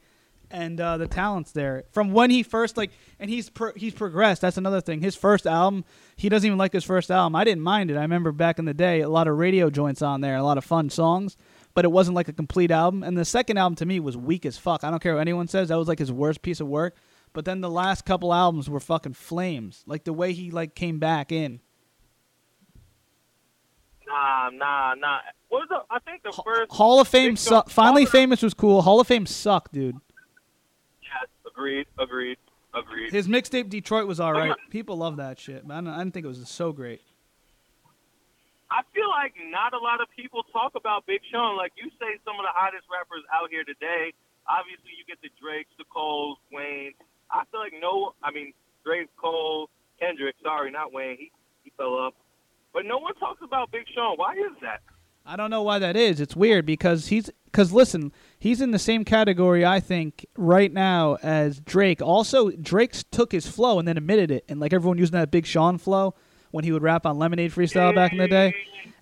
and 0.51 0.81
uh, 0.81 0.97
the 0.97 1.07
talent's 1.07 1.53
there. 1.53 1.85
From 1.93 2.13
when 2.13 2.31
he 2.31 2.43
first 2.43 2.77
like 2.77 2.91
and 3.19 3.31
he's 3.31 3.51
pro- 3.51 3.75
he's 3.77 3.95
progressed. 3.95 4.41
That's 4.41 4.57
another 4.57 4.81
thing. 4.81 5.01
His 5.01 5.15
first 5.15 5.47
album 5.47 5.85
he 6.17 6.29
doesn't 6.29 6.47
even 6.47 6.59
like 6.59 6.73
his 6.73 6.85
first 6.85 7.11
album. 7.11 7.37
I 7.37 7.45
didn't 7.45 7.63
mind 7.63 7.91
it. 7.91 7.97
I 7.97 8.03
remember 8.03 8.33
back 8.33 8.59
in 8.59 8.65
the 8.65 8.75
day 8.75 9.01
a 9.01 9.09
lot 9.09 9.29
of 9.29 9.37
radio 9.37 9.71
joints 9.71 10.03
on 10.03 10.21
there 10.21 10.37
a 10.37 10.43
lot 10.43 10.59
of 10.59 10.65
fun 10.65 10.91
songs 10.91 11.37
but 11.75 11.85
it 11.85 11.93
wasn't 11.93 12.17
like 12.17 12.27
a 12.27 12.33
complete 12.33 12.73
album. 12.73 13.05
And 13.05 13.17
the 13.17 13.25
second 13.25 13.57
album 13.57 13.77
to 13.77 13.87
me 13.87 14.01
was 14.01 14.17
weak 14.17 14.45
as 14.45 14.59
fuck. 14.59 14.83
I 14.83 14.91
don't 14.91 15.01
care 15.01 15.15
what 15.15 15.21
anyone 15.21 15.47
says. 15.47 15.69
That 15.69 15.79
was 15.79 15.87
like 15.87 16.01
his 16.01 16.11
worst 16.11 16.43
piece 16.43 16.59
of 16.59 16.67
work. 16.67 16.97
But 17.33 17.45
then 17.45 17.61
the 17.61 17.71
last 17.71 18.05
couple 18.05 18.35
albums 18.35 18.69
were 18.69 18.81
fucking 18.81 19.13
flames. 19.13 19.85
Like 19.87 20.03
the 20.03 20.13
way 20.13 20.33
he 20.33 20.51
like 20.51 20.75
came 20.75 20.99
back 20.99 21.31
in. 21.31 21.61
Nah, 24.09 24.51
nah, 24.51 24.95
nah. 24.95 25.19
What 25.49 25.61
was 25.61 25.69
the? 25.71 25.81
I 25.91 25.99
think 26.01 26.23
the 26.23 26.33
first. 26.45 26.73
hall 26.73 27.01
of 27.01 27.09
fame 27.09 27.37
su- 27.37 27.63
finally 27.69 28.05
Hall 28.05 28.11
famous 28.13 28.43
was 28.43 28.55
cool 28.55 28.83
hall 28.83 29.01
of 29.01 29.07
fame 29.07 29.27
sucked 29.27 29.73
dude 29.73 29.97
Yes, 31.03 31.29
agreed, 31.47 31.87
agreed, 31.99 32.37
agreed. 32.75 33.11
his 33.13 33.27
mixtape 33.29 33.69
detroit 33.71 34.07
was 34.07 34.21
all 34.21 34.33
right 34.33 34.55
people 34.71 34.97
love 34.97 35.17
that 35.17 35.39
shit 35.39 35.67
but 35.67 35.75
I, 35.75 35.81
don't, 35.81 35.89
I 35.89 35.99
didn't 35.99 36.13
think 36.15 36.25
it 36.25 36.29
was 36.29 36.47
so 36.49 36.73
great 36.73 37.01
I 38.71 38.83
feel 38.95 39.09
like 39.09 39.33
not 39.51 39.73
a 39.73 39.79
lot 39.79 40.03
of 40.03 40.09
people 40.15 40.43
talk 40.53 40.73
about 40.77 41.07
Big 41.07 41.23
Sean. 41.33 41.57
Like 41.57 41.73
you 41.81 41.89
say, 41.99 42.21
some 42.23 42.37
of 42.37 42.45
the 42.45 42.53
hottest 42.53 42.85
rappers 42.93 43.25
out 43.33 43.49
here 43.49 43.65
today. 43.65 44.13
Obviously, 44.47 44.93
you 44.93 45.09
get 45.09 45.17
the 45.23 45.31
Drakes, 45.41 45.71
the 45.79 45.85
Coles, 45.89 46.37
Wayne. 46.53 46.93
I 47.33 47.45
feel 47.51 47.61
like 47.61 47.73
no. 47.81 48.13
I 48.23 48.31
mean, 48.31 48.53
Drake, 48.85 49.09
Cole, 49.17 49.71
Kendrick. 49.99 50.37
Sorry, 50.43 50.71
not 50.71 50.93
Wayne. 50.93 51.17
He 51.17 51.33
he 51.65 51.73
fell 51.79 51.97
up. 51.99 52.15
But 52.75 52.85
no 52.85 52.99
one 52.99 53.15
talks 53.15 53.41
about 53.43 53.73
Big 53.73 53.85
Sean. 53.95 54.17
Why 54.19 54.35
is 54.35 54.53
that? 54.61 54.81
I 55.29 55.37
don't 55.37 55.51
know 55.51 55.63
why 55.63 55.79
that 55.79 55.95
is. 55.95 56.21
It's 56.21 56.35
weird 56.35 56.65
because 56.65 57.09
he's 57.09 57.31
because 57.45 57.71
listen, 57.71 58.13
he's 58.39 58.63
in 58.63 58.71
the 58.71 58.79
same 58.79 59.05
category 59.05 59.65
I 59.65 59.79
think 59.79 60.25
right 60.39 60.73
now 60.73 61.19
as 61.23 61.61
Drake. 61.61 62.01
Also, 62.01 62.51
Drake's 62.51 63.05
took 63.05 63.31
his 63.33 63.47
flow 63.47 63.79
and 63.79 63.87
then 63.87 63.99
admitted 63.99 64.31
it, 64.31 64.45
and 64.49 64.59
like 64.59 64.73
everyone 64.73 64.97
using 64.97 65.19
that 65.19 65.31
Big 65.31 65.45
Sean 65.45 65.77
flow 65.77 66.15
when 66.51 66.65
he 66.65 66.73
would 66.73 66.83
rap 66.83 67.05
on 67.05 67.19
Lemonade 67.19 67.53
Freestyle 67.53 67.95
back 67.95 68.13
in 68.13 68.19
the 68.19 68.27
day, 68.27 68.55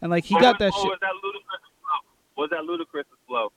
and 0.02 0.10
like 0.10 0.24
he 0.24 0.34
Or 0.34 0.40
got 0.40 0.58
that 0.58 0.72
or 0.72 0.80
shit. 0.80 0.90
Was 0.90 0.98
that 1.00 1.14
Ludacris 1.22 1.60
flow? 1.80 2.42
Was 2.42 2.50
that 2.50 2.64
Ludacris 2.64 3.06
flow? 3.28 3.52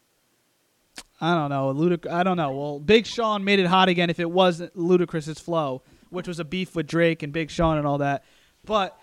I 1.22 1.34
don't 1.34 1.50
know, 1.50 1.74
Ludic- 1.74 2.10
I 2.10 2.22
don't 2.24 2.38
know. 2.38 2.52
Well, 2.52 2.80
Big 2.80 3.08
Sean 3.08 3.44
made 3.44 3.60
it 3.60 3.66
hot 3.66 3.90
again 3.90 4.12
if 4.12 4.20
it 4.20 4.30
wasn't 4.30 4.76
Ludacris's 4.78 5.40
flow, 5.40 5.82
which 6.12 6.28
was 6.28 6.40
a 6.40 6.46
beef 6.46 6.76
with 6.76 6.86
Drake 6.86 7.24
and 7.24 7.34
Big 7.34 7.50
Sean 7.50 7.80
and 7.80 7.88
all 7.88 7.98
that. 7.98 8.24
But 8.64 8.96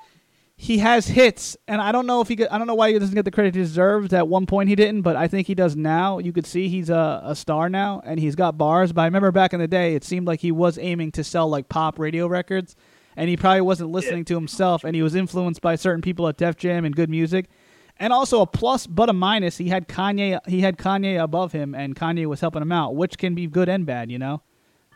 he 0.58 0.78
has 0.78 1.06
hits, 1.06 1.54
and 1.68 1.82
I 1.82 1.92
don't 1.92 2.06
know 2.06 2.22
if 2.22 2.28
he. 2.28 2.36
Get, 2.36 2.50
I 2.50 2.56
don't 2.56 2.66
know 2.66 2.74
why 2.74 2.90
he 2.90 2.98
doesn't 2.98 3.14
get 3.14 3.26
the 3.26 3.30
credit 3.30 3.54
he 3.54 3.60
deserves. 3.60 4.14
At 4.14 4.26
one 4.26 4.46
point 4.46 4.70
he 4.70 4.74
didn't, 4.74 5.02
but 5.02 5.14
I 5.14 5.28
think 5.28 5.46
he 5.46 5.54
does 5.54 5.76
now. 5.76 6.18
You 6.18 6.32
could 6.32 6.46
see 6.46 6.68
he's 6.68 6.88
a, 6.88 7.20
a 7.24 7.36
star 7.36 7.68
now, 7.68 8.00
and 8.06 8.18
he's 8.18 8.34
got 8.34 8.56
bars. 8.56 8.90
But 8.90 9.02
I 9.02 9.04
remember 9.04 9.30
back 9.32 9.52
in 9.52 9.60
the 9.60 9.68
day, 9.68 9.94
it 9.94 10.02
seemed 10.02 10.26
like 10.26 10.40
he 10.40 10.50
was 10.50 10.78
aiming 10.78 11.12
to 11.12 11.24
sell 11.24 11.46
like 11.46 11.68
pop 11.68 11.98
radio 11.98 12.26
records, 12.26 12.74
and 13.16 13.28
he 13.28 13.36
probably 13.36 13.60
wasn't 13.60 13.90
listening 13.90 14.24
to 14.26 14.34
himself, 14.34 14.82
and 14.82 14.96
he 14.96 15.02
was 15.02 15.14
influenced 15.14 15.60
by 15.60 15.76
certain 15.76 16.00
people 16.00 16.26
at 16.26 16.38
Def 16.38 16.56
Jam 16.56 16.86
and 16.86 16.96
G.O.O.D. 16.96 17.10
Music. 17.10 17.50
And 17.98 18.12
also 18.12 18.40
a 18.40 18.46
plus 18.46 18.86
but 18.86 19.10
a 19.10 19.12
minus, 19.12 19.58
he 19.58 19.68
had 19.68 19.88
Kanye 19.88 20.38
he 20.46 20.60
had 20.60 20.76
Kanye 20.76 21.22
above 21.22 21.52
him 21.52 21.74
and 21.74 21.96
Kanye 21.96 22.26
was 22.26 22.40
helping 22.40 22.60
him 22.60 22.72
out, 22.72 22.94
which 22.94 23.16
can 23.16 23.34
be 23.34 23.46
good 23.46 23.70
and 23.70 23.86
bad, 23.86 24.10
you 24.10 24.18
know. 24.18 24.42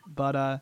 But 0.06 0.36
uh 0.36 0.58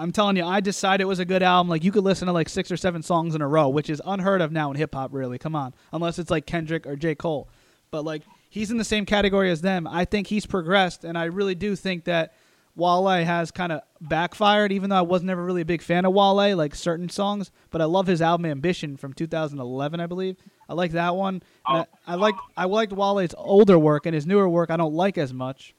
I'm 0.00 0.12
telling 0.12 0.36
you, 0.36 0.44
I 0.44 0.60
decided 0.60 1.02
it 1.02 1.06
was 1.06 1.18
a 1.18 1.24
good 1.26 1.42
album. 1.42 1.68
Like 1.68 1.84
you 1.84 1.92
could 1.92 2.04
listen 2.04 2.26
to 2.26 2.32
like 2.32 2.48
six 2.48 2.70
or 2.70 2.76
seven 2.78 3.02
songs 3.02 3.34
in 3.34 3.42
a 3.42 3.48
row, 3.48 3.68
which 3.68 3.90
is 3.90 4.00
unheard 4.06 4.40
of 4.40 4.50
now 4.50 4.70
in 4.70 4.76
hip 4.76 4.94
hop, 4.94 5.12
really. 5.12 5.38
Come 5.38 5.54
on. 5.54 5.74
Unless 5.92 6.18
it's 6.18 6.30
like 6.30 6.46
Kendrick 6.46 6.86
or 6.86 6.96
J. 6.96 7.14
Cole. 7.14 7.48
But 7.90 8.04
like 8.04 8.22
he's 8.48 8.70
in 8.70 8.78
the 8.78 8.84
same 8.84 9.04
category 9.04 9.50
as 9.50 9.60
them. 9.60 9.86
I 9.86 10.06
think 10.06 10.28
he's 10.28 10.46
progressed 10.46 11.04
and 11.04 11.18
I 11.18 11.24
really 11.24 11.54
do 11.54 11.76
think 11.76 12.04
that 12.04 12.32
Wale 12.76 13.08
has 13.08 13.50
kind 13.50 13.72
of 13.72 13.82
backfired, 14.00 14.72
even 14.72 14.88
though 14.88 14.96
I 14.96 15.02
was 15.02 15.22
never 15.22 15.44
really 15.44 15.62
a 15.62 15.66
big 15.66 15.82
fan 15.82 16.06
of 16.06 16.14
Wale, 16.14 16.56
like 16.56 16.74
certain 16.74 17.10
songs. 17.10 17.50
But 17.70 17.82
I 17.82 17.84
love 17.84 18.06
his 18.06 18.22
album 18.22 18.46
Ambition 18.46 18.96
from 18.96 19.12
2011, 19.12 20.00
I 20.00 20.06
believe. 20.06 20.36
I 20.66 20.74
like 20.74 20.92
that 20.92 21.14
one. 21.14 21.42
And 21.68 21.86
oh. 21.86 21.96
I, 22.06 22.12
I 22.12 22.14
like 22.14 22.36
I 22.56 22.64
liked 22.64 22.92
Wale's 22.92 23.34
older 23.36 23.78
work 23.78 24.06
and 24.06 24.14
his 24.14 24.26
newer 24.26 24.48
work 24.48 24.70
I 24.70 24.78
don't 24.78 24.94
like 24.94 25.18
as 25.18 25.34
much. 25.34 25.74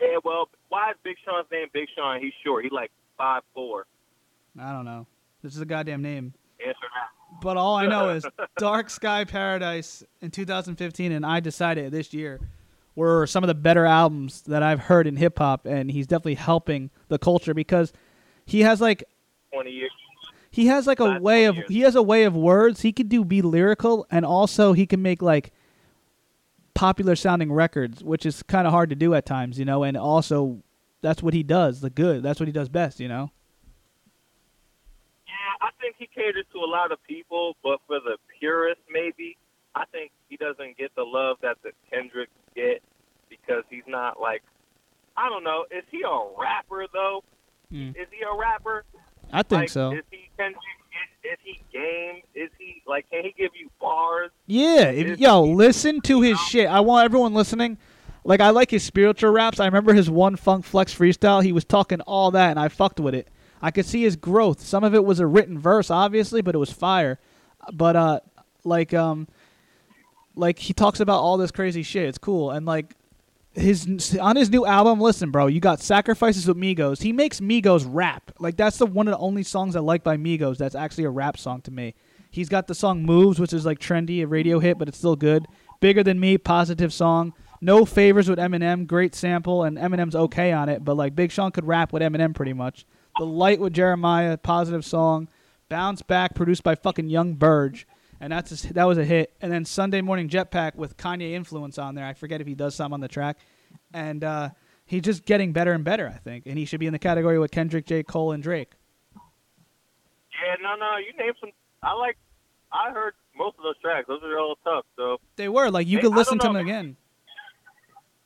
Yeah, 0.00 0.18
well, 0.24 0.48
why 0.72 0.90
is 0.90 0.96
Big 1.04 1.16
Sean's 1.24 1.46
name 1.52 1.68
Big 1.72 1.88
Sean? 1.94 2.20
He's 2.20 2.32
short. 2.44 2.64
He's 2.64 2.72
like 2.72 2.90
five 3.18 3.42
four. 3.54 3.86
I 4.58 4.72
don't 4.72 4.84
know. 4.84 5.06
This 5.42 5.54
is 5.54 5.60
a 5.60 5.66
goddamn 5.66 6.02
name. 6.02 6.34
Answer 6.60 6.78
that. 6.94 7.40
But 7.42 7.56
all 7.56 7.74
I 7.76 7.86
know 7.86 8.10
is 8.10 8.24
Dark 8.58 8.90
Sky 8.90 9.24
Paradise 9.24 10.04
in 10.20 10.30
2015 10.30 11.12
and 11.12 11.24
I 11.26 11.40
Decided 11.40 11.90
this 11.92 12.12
year 12.12 12.40
were 12.94 13.26
some 13.26 13.42
of 13.42 13.48
the 13.48 13.54
better 13.54 13.86
albums 13.86 14.42
that 14.42 14.62
I've 14.62 14.80
heard 14.80 15.06
in 15.06 15.16
hip 15.16 15.38
hop 15.38 15.66
and 15.66 15.90
he's 15.90 16.06
definitely 16.06 16.34
helping 16.34 16.90
the 17.08 17.18
culture 17.18 17.54
because 17.54 17.92
he 18.44 18.60
has 18.60 18.80
like 18.80 19.04
Twenty 19.52 19.70
years. 19.70 19.90
he 20.50 20.66
has 20.66 20.86
like 20.86 21.00
a 21.00 21.04
Last 21.04 21.22
way 21.22 21.44
of 21.46 21.56
years. 21.56 21.68
he 21.68 21.80
has 21.80 21.94
a 21.96 22.02
way 22.02 22.24
of 22.24 22.34
words. 22.36 22.82
He 22.82 22.92
could 22.92 23.08
do 23.08 23.24
be 23.24 23.42
lyrical 23.42 24.06
and 24.10 24.24
also 24.26 24.72
he 24.74 24.86
can 24.86 25.00
make 25.02 25.22
like 25.22 25.52
popular 26.82 27.14
sounding 27.14 27.52
records, 27.52 28.02
which 28.02 28.26
is 28.26 28.42
kind 28.42 28.66
of 28.66 28.72
hard 28.72 28.90
to 28.90 28.96
do 28.96 29.14
at 29.14 29.24
times, 29.24 29.56
you 29.56 29.64
know, 29.64 29.84
and 29.84 29.96
also 29.96 30.60
that's 31.00 31.22
what 31.22 31.32
he 31.32 31.44
does, 31.44 31.80
the 31.80 31.88
good. 31.88 32.24
That's 32.24 32.40
what 32.40 32.48
he 32.48 32.52
does 32.52 32.68
best, 32.68 32.98
you 32.98 33.06
know. 33.06 33.30
Yeah, 35.28 35.68
I 35.68 35.70
think 35.80 35.94
he 35.96 36.08
caters 36.08 36.44
to 36.52 36.58
a 36.58 36.66
lot 36.66 36.90
of 36.90 36.98
people, 37.04 37.56
but 37.62 37.78
for 37.86 38.00
the 38.00 38.16
purist, 38.36 38.80
maybe 38.90 39.36
I 39.76 39.84
think 39.92 40.10
he 40.28 40.36
doesn't 40.36 40.76
get 40.76 40.92
the 40.96 41.04
love 41.04 41.36
that 41.42 41.58
the 41.62 41.70
Kendrick 41.88 42.30
get 42.56 42.82
because 43.30 43.62
he's 43.70 43.86
not 43.86 44.20
like 44.20 44.42
I 45.16 45.28
don't 45.28 45.44
know. 45.44 45.66
Is 45.70 45.84
he 45.88 46.02
a 46.02 46.40
rapper 46.40 46.86
though? 46.92 47.22
Mm. 47.72 47.90
Is 47.90 48.08
he 48.10 48.24
a 48.24 48.36
rapper? 48.36 48.84
I 49.32 49.44
think 49.44 49.60
like, 49.60 49.68
so. 49.68 49.92
Is 49.92 50.02
he 50.10 50.30
Kendrick? 50.36 50.58
Is, 51.24 51.38
he 51.42 51.60
game? 51.72 52.22
Is 52.34 52.50
he 52.58 52.82
like? 52.86 53.08
Can 53.10 53.24
he 53.24 53.34
give 53.36 53.52
you 53.58 53.70
bars? 53.80 54.30
Yeah, 54.46 54.84
if, 54.90 55.18
yo, 55.18 55.42
listen 55.42 56.00
to 56.02 56.20
his 56.20 56.38
shit. 56.40 56.68
I 56.68 56.80
want 56.80 57.04
everyone 57.04 57.32
listening. 57.32 57.78
Like 58.24 58.40
I 58.40 58.50
like 58.50 58.70
his 58.70 58.82
spiritual 58.82 59.30
raps. 59.30 59.60
I 59.60 59.66
remember 59.66 59.94
his 59.94 60.10
one 60.10 60.36
Funk 60.36 60.64
Flex 60.64 60.94
freestyle. 60.94 61.42
He 61.42 61.52
was 61.52 61.64
talking 61.64 62.00
all 62.02 62.30
that, 62.32 62.50
and 62.50 62.58
I 62.58 62.68
fucked 62.68 63.00
with 63.00 63.14
it. 63.14 63.28
I 63.60 63.70
could 63.70 63.86
see 63.86 64.02
his 64.02 64.16
growth. 64.16 64.60
Some 64.60 64.84
of 64.84 64.94
it 64.94 65.04
was 65.04 65.20
a 65.20 65.26
written 65.26 65.58
verse, 65.58 65.90
obviously, 65.90 66.42
but 66.42 66.54
it 66.54 66.58
was 66.58 66.72
fire. 66.72 67.18
But 67.72 67.96
uh, 67.96 68.20
like 68.64 68.92
um, 68.92 69.28
like 70.34 70.58
he 70.58 70.72
talks 70.72 71.00
about 71.00 71.20
all 71.20 71.36
this 71.36 71.50
crazy 71.50 71.82
shit. 71.82 72.08
It's 72.08 72.18
cool, 72.18 72.50
and 72.50 72.66
like 72.66 72.94
his 73.54 74.16
on 74.20 74.36
his 74.36 74.50
new 74.50 74.64
album. 74.64 75.00
Listen, 75.00 75.30
bro, 75.30 75.46
you 75.46 75.60
got 75.60 75.80
Sacrifices 75.80 76.46
with 76.46 76.56
Migos. 76.56 77.02
He 77.02 77.12
makes 77.12 77.40
Migos 77.40 77.86
rap. 77.88 78.32
Like 78.38 78.56
that's 78.56 78.78
the 78.78 78.86
one 78.86 79.08
of 79.08 79.12
the 79.12 79.18
only 79.18 79.42
songs 79.42 79.76
I 79.76 79.80
like 79.80 80.02
by 80.02 80.16
Migos. 80.16 80.58
That's 80.58 80.74
actually 80.74 81.04
a 81.04 81.10
rap 81.10 81.38
song 81.38 81.60
to 81.62 81.70
me. 81.70 81.94
He's 82.30 82.48
got 82.48 82.66
the 82.66 82.74
song 82.74 83.04
Moves, 83.04 83.38
which 83.38 83.52
is 83.52 83.66
like 83.66 83.78
trendy, 83.78 84.22
a 84.22 84.26
radio 84.26 84.58
hit, 84.58 84.78
but 84.78 84.88
it's 84.88 84.98
still 84.98 85.16
good. 85.16 85.46
Bigger 85.80 86.02
Than 86.02 86.18
Me, 86.18 86.38
positive 86.38 86.92
song. 86.92 87.34
No 87.60 87.84
Favors 87.84 88.28
with 88.28 88.38
Eminem, 88.38 88.86
great 88.86 89.14
sample, 89.14 89.62
and 89.64 89.76
Eminem's 89.76 90.16
okay 90.16 90.50
on 90.50 90.68
it, 90.68 90.84
but 90.84 90.96
like 90.96 91.14
Big 91.14 91.30
Sean 91.30 91.52
could 91.52 91.66
rap 91.66 91.92
with 91.92 92.02
Eminem 92.02 92.34
pretty 92.34 92.54
much. 92.54 92.86
The 93.18 93.26
Light 93.26 93.60
with 93.60 93.74
Jeremih, 93.74 94.42
positive 94.42 94.84
song. 94.84 95.28
Bounce 95.68 96.02
Back, 96.02 96.34
produced 96.34 96.62
by 96.62 96.74
fucking 96.74 97.08
Young 97.08 97.34
Burge, 97.34 97.86
and 98.22 98.32
that's 98.32 98.64
a, 98.64 98.72
that 98.72 98.84
was 98.84 98.96
a 98.96 99.04
hit. 99.04 99.34
And 99.42 99.52
then 99.52 99.64
Sunday 99.66 100.00
Morning 100.00 100.28
Jetpack 100.28 100.76
with 100.76 100.96
Kanye 100.96 101.32
influence 101.32 101.76
on 101.76 101.94
there. 101.94 102.06
I 102.06 102.14
forget 102.14 102.40
if 102.40 102.46
he 102.46 102.54
does 102.54 102.74
some 102.74 102.94
on 102.94 103.00
the 103.00 103.08
track, 103.08 103.36
and 103.92 104.22
uh, 104.24 104.50
he's 104.86 105.02
just 105.02 105.24
getting 105.26 105.52
better 105.52 105.72
and 105.72 105.84
better, 105.84 106.08
I 106.08 106.18
think. 106.18 106.46
And 106.46 106.56
he 106.56 106.64
should 106.64 106.80
be 106.80 106.86
in 106.86 106.92
the 106.94 106.98
category 106.98 107.38
with 107.38 107.50
Kendrick, 107.50 107.84
J. 107.84 108.02
Cole, 108.02 108.32
and 108.32 108.42
Drake. 108.42 108.72
Yeah, 109.14 110.54
no, 110.62 110.74
no. 110.76 110.96
You 110.96 111.12
named 111.18 111.36
some. 111.40 111.50
I 111.82 111.92
like. 111.94 112.16
I 112.72 112.90
heard 112.90 113.14
most 113.36 113.58
of 113.58 113.64
those 113.64 113.78
tracks. 113.82 114.06
Those 114.08 114.22
are 114.22 114.38
all 114.38 114.56
tough. 114.64 114.86
So 114.96 115.18
They 115.36 115.48
were 115.48 115.70
like 115.70 115.86
you 115.86 115.98
Hey, 115.98 116.02
could 116.04 116.14
listen 116.14 116.38
to 116.38 116.46
them 116.46 116.54
man. 116.54 116.62
again. 116.62 116.96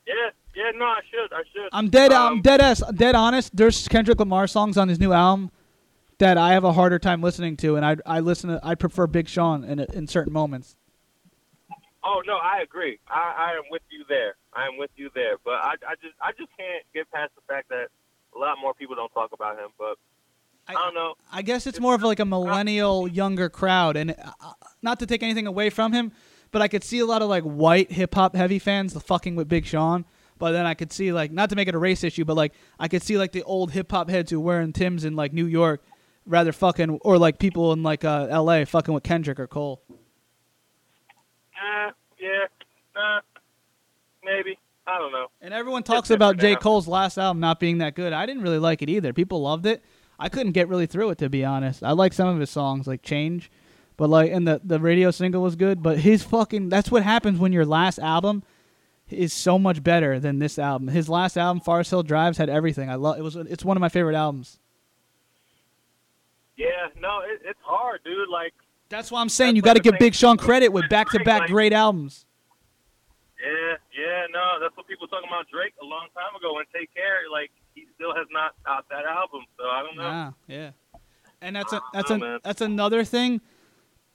yeah, 0.07 0.13
yeah. 0.55 0.71
No, 0.75 0.85
I 0.85 0.99
should. 1.11 1.33
I 1.33 1.41
should. 1.53 1.69
I'm 1.73 1.89
dead. 1.89 2.13
I'm 2.13 2.33
Um, 2.33 2.41
dead 2.41 2.61
ass. 2.61 2.81
Dead 2.93 3.13
honest. 3.15 3.55
There's 3.55 3.87
Kendrick 3.89 4.19
Lamar 4.19 4.47
songs 4.47 4.77
on 4.77 4.87
his 4.87 4.99
new 4.99 5.11
album 5.11 5.51
that 6.19 6.37
I 6.37 6.53
have 6.53 6.63
a 6.63 6.73
harder 6.73 6.99
time 6.99 7.21
listening 7.21 7.57
to, 7.57 7.75
and 7.75 7.85
I 7.85 7.97
I 8.05 8.19
listen. 8.19 8.49
To, 8.49 8.59
I 8.63 8.75
prefer 8.75 9.07
Big 9.07 9.27
Sean 9.27 9.63
in 9.63 9.79
in 9.79 10.07
certain 10.07 10.33
moments. 10.33 10.75
Oh 12.03 12.21
no, 12.25 12.37
I 12.37 12.61
agree. 12.61 12.99
I, 13.09 13.49
I 13.49 13.51
am 13.57 13.63
with 13.69 13.81
you 13.89 14.05
there. 14.07 14.35
I 14.53 14.65
am 14.67 14.77
with 14.77 14.91
you 14.95 15.09
there. 15.13 15.35
But 15.43 15.55
I, 15.55 15.73
I 15.85 15.95
just, 16.01 16.15
I 16.21 16.31
just 16.31 16.49
can't 16.57 16.83
get 16.93 17.11
past 17.11 17.31
the 17.35 17.41
fact 17.53 17.67
that 17.69 17.87
a 18.33 18.39
lot 18.39 18.57
more 18.61 18.73
people 18.73 18.95
don't 18.95 19.11
talk 19.13 19.31
about 19.33 19.57
him. 19.59 19.69
But 19.77 19.97
I, 20.69 20.73
don't 20.73 20.93
know. 20.93 21.15
I 21.31 21.41
guess 21.41 21.67
it's 21.67 21.81
more 21.81 21.95
of 21.95 22.03
like 22.03 22.19
a 22.19 22.25
millennial 22.25 23.09
younger 23.09 23.49
crowd, 23.49 23.97
and 23.97 24.11
uh, 24.11 24.53
not 24.81 24.99
to 24.99 25.05
take 25.05 25.21
anything 25.21 25.47
away 25.47 25.69
from 25.69 25.91
him, 25.91 26.13
but 26.51 26.61
I 26.61 26.69
could 26.69 26.83
see 26.83 26.99
a 26.99 27.05
lot 27.05 27.21
of 27.21 27.29
like 27.29 27.43
white 27.43 27.91
hip 27.91 28.15
hop 28.15 28.35
heavy 28.35 28.59
fans 28.59 28.99
fucking 29.01 29.35
with 29.35 29.49
Big 29.49 29.65
Sean. 29.65 30.05
But 30.39 30.51
then 30.51 30.65
I 30.65 30.75
could 30.75 30.93
see 30.93 31.11
like 31.11 31.31
not 31.31 31.49
to 31.49 31.57
make 31.57 31.67
it 31.67 31.75
a 31.75 31.79
race 31.79 32.05
issue, 32.05 32.23
but 32.23 32.37
like 32.37 32.53
I 32.79 32.87
could 32.87 33.03
see 33.03 33.17
like 33.17 33.33
the 33.33 33.43
old 33.43 33.71
hip 33.71 33.91
hop 33.91 34.09
heads 34.09 34.31
who 34.31 34.39
were 34.39 34.45
wearing 34.45 34.71
Tims 34.71 35.03
in 35.03 35.15
like 35.15 35.33
New 35.33 35.45
York, 35.47 35.83
rather 36.27 36.51
fucking 36.51 36.99
or 37.01 37.17
like 37.17 37.39
people 37.39 37.73
in 37.73 37.83
like 37.83 38.03
uh, 38.03 38.27
L.A. 38.29 38.65
fucking 38.65 38.93
with 38.93 39.03
Kendrick 39.03 39.39
or 39.39 39.47
Cole. 39.47 39.81
Uh, 41.09 41.91
yeah, 42.19 42.45
uh, 42.95 43.21
maybe. 44.23 44.57
I 44.85 44.99
don't 44.99 45.11
know. 45.11 45.27
And 45.41 45.53
everyone 45.53 45.83
talks 45.83 46.09
about 46.11 46.37
J. 46.37 46.53
now. 46.53 46.59
Cole's 46.59 46.87
last 46.87 47.17
album 47.17 47.41
not 47.41 47.59
being 47.59 47.79
that 47.79 47.95
good. 47.95 48.13
I 48.13 48.25
didn't 48.25 48.41
really 48.43 48.59
like 48.59 48.81
it 48.81 48.89
either. 48.89 49.11
People 49.11 49.41
loved 49.41 49.65
it. 49.65 49.83
I 50.19 50.29
couldn't 50.29 50.53
get 50.53 50.69
really 50.69 50.85
through 50.85 51.09
it 51.11 51.17
to 51.19 51.29
be 51.29 51.43
honest. 51.43 51.83
I 51.83 51.91
like 51.91 52.13
some 52.13 52.27
of 52.27 52.39
his 52.39 52.49
songs 52.49 52.87
like 52.87 53.01
Change, 53.01 53.51
but 53.97 54.09
like 54.09 54.31
and 54.31 54.47
the 54.47 54.61
the 54.63 54.79
radio 54.79 55.11
single 55.11 55.41
was 55.41 55.55
good, 55.55 55.83
but 55.83 55.99
his 55.99 56.23
fucking 56.23 56.69
that's 56.69 56.91
what 56.91 57.03
happens 57.03 57.39
when 57.39 57.53
your 57.53 57.65
last 57.65 57.99
album 57.99 58.43
is 59.09 59.31
so 59.31 59.59
much 59.59 59.83
better 59.83 60.19
than 60.19 60.39
this 60.39 60.57
album. 60.57 60.87
His 60.87 61.09
last 61.09 61.37
album 61.37 61.61
Forest 61.61 61.91
Hill 61.91 62.03
Drives 62.03 62.37
had 62.37 62.49
everything. 62.49 62.89
I 62.89 62.95
love 62.95 63.17
it 63.17 63.21
was 63.21 63.35
it's 63.35 63.65
one 63.65 63.77
of 63.77 63.81
my 63.81 63.89
favorite 63.89 64.15
albums. 64.15 64.59
Yeah, 66.57 66.87
no, 66.99 67.19
it, 67.21 67.41
it's 67.45 67.59
hard, 67.63 68.01
dude. 68.03 68.29
Like, 68.29 68.53
That's 68.89 69.11
why 69.11 69.21
I'm 69.21 69.29
saying 69.29 69.55
you 69.55 69.61
got 69.61 69.75
to 69.75 69.81
give 69.81 69.97
Big 69.99 70.13
Sean 70.15 70.37
credit 70.37 70.69
with 70.73 70.89
back 70.89 71.09
to 71.11 71.19
back 71.23 71.41
Like- 71.41 71.49
great 71.49 71.71
albums. 71.73 72.25
yeah, 73.39 73.75
yeah, 73.97 74.25
no, 74.33 74.59
that's 74.61 74.75
what 74.75 74.87
people 74.87 75.05
were 75.07 75.15
talking 75.15 75.29
about 75.29 75.45
Drake 75.53 75.73
a 75.81 75.85
long 75.85 76.07
time 76.15 76.35
ago. 76.35 76.57
And 76.57 76.67
Take 76.75 76.93
Care, 76.93 77.29
like, 77.31 77.51
he 77.75 77.85
still 77.95 78.15
has 78.15 78.25
not 78.31 78.53
topped 78.65 78.89
that 78.89 79.05
album. 79.05 79.41
So 79.57 79.65
I 79.65 79.83
don't 79.83 79.95
know. 79.97 80.33
Yeah, 80.47 80.55
yeah. 80.57 80.71
And 81.41 81.55
that's 81.55 81.71
a 81.71 81.81
that's 81.93 82.09
a 82.09 82.39
that's 82.43 82.61
another 82.61 83.03
thing. 83.03 83.41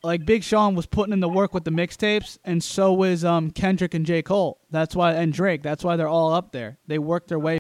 Like 0.03 0.27
Big 0.27 0.43
Sean 0.43 0.75
was 0.75 0.87
putting 0.87 1.13
in 1.13 1.21
the 1.21 1.29
work 1.29 1.55
with 1.55 1.63
the 1.63 1.71
mixtapes, 1.71 2.37
and 2.45 2.61
so 2.65 2.93
was 2.93 3.25
um 3.25 3.53
Kendrick 3.53 3.95
and 3.95 4.05
J 4.05 4.23
Cole. 4.23 4.59
That's 4.73 4.97
why 4.97 5.13
and 5.13 5.33
Drake. 5.33 5.63
That's 5.63 5.85
why 5.85 5.95
they're 5.95 6.09
all 6.09 6.33
up 6.33 6.51
there. 6.51 6.79
They 6.89 6.99
worked 6.99 7.29
their 7.29 7.39
way 7.39 7.51